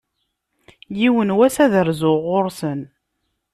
[0.99, 2.79] Yiwen wass, ad rzuɣ ɣur-sen.